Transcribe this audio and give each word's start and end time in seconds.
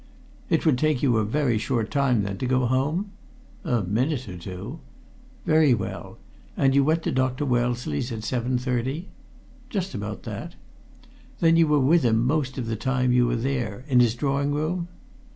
"It 0.49 0.65
would 0.65 0.79
take 0.79 1.03
you 1.03 1.17
a 1.17 1.23
very 1.23 1.59
short 1.59 1.91
time, 1.91 2.23
then, 2.23 2.39
to 2.39 2.47
go 2.47 2.65
home?" 2.65 3.11
"A 3.63 3.83
minute 3.83 4.27
or 4.27 4.35
two." 4.35 4.79
"Very 5.45 5.75
well. 5.75 6.17
And 6.57 6.73
you 6.73 6.83
went 6.83 7.03
to 7.03 7.11
Dr. 7.11 7.45
Wellesley's 7.45 8.11
at 8.11 8.21
7.30?" 8.21 9.03
"Just 9.69 9.93
about 9.93 10.23
that." 10.23 10.55
"Then 11.39 11.55
you 11.55 11.67
were 11.67 11.79
with 11.79 12.01
him 12.01 12.25
most 12.25 12.57
of 12.57 12.65
the 12.65 12.75
time 12.75 13.11
you 13.13 13.27
were 13.27 13.35
there 13.35 13.85
in 13.87 13.99
his 13.99 14.15
drawing 14.15 14.51
room?" 14.55 14.87